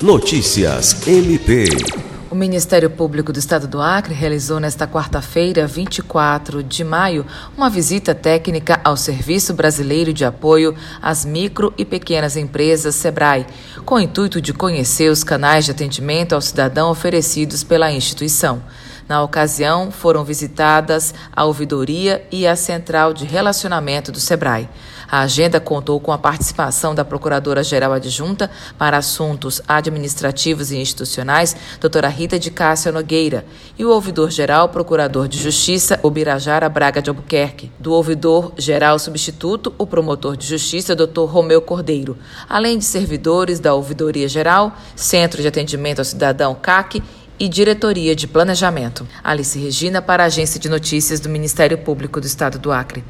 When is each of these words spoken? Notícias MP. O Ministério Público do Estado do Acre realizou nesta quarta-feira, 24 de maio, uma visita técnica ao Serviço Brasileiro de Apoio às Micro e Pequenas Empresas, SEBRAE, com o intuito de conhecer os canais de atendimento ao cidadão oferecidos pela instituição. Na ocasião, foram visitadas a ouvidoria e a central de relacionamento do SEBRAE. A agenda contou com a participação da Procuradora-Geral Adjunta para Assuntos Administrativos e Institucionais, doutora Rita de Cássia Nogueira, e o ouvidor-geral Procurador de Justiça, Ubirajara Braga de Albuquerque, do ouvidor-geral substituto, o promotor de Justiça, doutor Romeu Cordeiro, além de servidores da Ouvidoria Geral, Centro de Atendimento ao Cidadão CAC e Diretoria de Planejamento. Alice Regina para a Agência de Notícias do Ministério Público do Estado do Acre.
Notícias 0.00 1.08
MP. 1.08 1.64
O 2.30 2.34
Ministério 2.36 2.88
Público 2.88 3.32
do 3.32 3.38
Estado 3.40 3.66
do 3.66 3.82
Acre 3.82 4.14
realizou 4.14 4.60
nesta 4.60 4.86
quarta-feira, 4.86 5.66
24 5.66 6.62
de 6.62 6.84
maio, 6.84 7.26
uma 7.56 7.68
visita 7.68 8.14
técnica 8.14 8.80
ao 8.84 8.96
Serviço 8.96 9.52
Brasileiro 9.52 10.12
de 10.12 10.24
Apoio 10.24 10.72
às 11.02 11.24
Micro 11.24 11.74
e 11.76 11.84
Pequenas 11.84 12.36
Empresas, 12.36 12.94
SEBRAE, 12.94 13.44
com 13.84 13.96
o 13.96 14.00
intuito 14.00 14.40
de 14.40 14.52
conhecer 14.52 15.10
os 15.10 15.24
canais 15.24 15.64
de 15.64 15.72
atendimento 15.72 16.32
ao 16.32 16.40
cidadão 16.40 16.92
oferecidos 16.92 17.64
pela 17.64 17.90
instituição. 17.90 18.62
Na 19.08 19.22
ocasião, 19.22 19.90
foram 19.90 20.22
visitadas 20.22 21.14
a 21.34 21.44
ouvidoria 21.44 22.26
e 22.30 22.46
a 22.46 22.54
central 22.54 23.14
de 23.14 23.24
relacionamento 23.24 24.12
do 24.12 24.20
SEBRAE. 24.20 24.68
A 25.10 25.20
agenda 25.20 25.58
contou 25.58 25.98
com 25.98 26.12
a 26.12 26.18
participação 26.18 26.94
da 26.94 27.02
Procuradora-Geral 27.02 27.94
Adjunta 27.94 28.50
para 28.76 28.98
Assuntos 28.98 29.62
Administrativos 29.66 30.70
e 30.70 30.76
Institucionais, 30.76 31.56
doutora 31.80 32.08
Rita 32.08 32.38
de 32.38 32.50
Cássia 32.50 32.92
Nogueira, 32.92 33.46
e 33.78 33.86
o 33.86 33.90
ouvidor-geral 33.90 34.68
Procurador 34.68 35.26
de 35.26 35.38
Justiça, 35.38 35.98
Ubirajara 36.02 36.68
Braga 36.68 37.00
de 37.00 37.08
Albuquerque, 37.08 37.72
do 37.78 37.94
ouvidor-geral 37.94 38.98
substituto, 38.98 39.72
o 39.78 39.86
promotor 39.86 40.36
de 40.36 40.46
Justiça, 40.46 40.94
doutor 40.94 41.24
Romeu 41.30 41.62
Cordeiro, 41.62 42.18
além 42.46 42.76
de 42.76 42.84
servidores 42.84 43.58
da 43.58 43.72
Ouvidoria 43.72 44.28
Geral, 44.28 44.76
Centro 44.94 45.40
de 45.40 45.48
Atendimento 45.48 46.00
ao 46.00 46.04
Cidadão 46.04 46.54
CAC 46.54 47.02
e 47.38 47.48
Diretoria 47.48 48.14
de 48.14 48.26
Planejamento. 48.26 49.06
Alice 49.22 49.58
Regina 49.58 50.02
para 50.02 50.22
a 50.22 50.26
Agência 50.26 50.58
de 50.58 50.68
Notícias 50.68 51.20
do 51.20 51.28
Ministério 51.28 51.78
Público 51.78 52.20
do 52.20 52.26
Estado 52.26 52.58
do 52.58 52.72
Acre. 52.72 53.04